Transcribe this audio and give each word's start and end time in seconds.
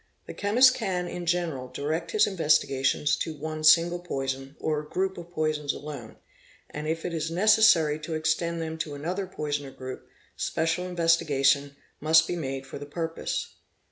The 0.25 0.33
chemist 0.33 0.73
can, 0.73 1.07
in 1.07 1.27
general,— 1.27 1.67
direct 1.71 2.09
his 2.09 2.25
investigations 2.25 3.15
to 3.17 3.35
one 3.35 3.63
single 3.63 3.99
poison 3.99 4.55
or 4.59 4.81
group 4.81 5.15
of 5.15 5.29
poisons 5.29 5.73
alone, 5.73 6.15
and 6.71 6.87
if 6.87 7.05
it 7.05 7.13
is 7.13 7.29
necessary 7.29 7.99
to 7.99 8.15
extend 8.15 8.63
them 8.63 8.79
to 8.79 8.95
another 8.95 9.27
poison 9.27 9.67
or 9.67 9.71
group, 9.71 10.07
special 10.35 10.87
investigation 10.87 11.75
must 11.99 12.27
be 12.27 12.35
made 12.35 12.65
for 12.65 12.79
the 12.79 12.87
purpose. 12.87 13.53